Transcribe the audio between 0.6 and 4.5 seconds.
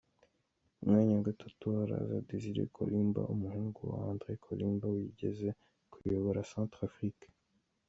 Ku mwanya wa gatatu haraza Désiré Kolingba, umuhungu wa André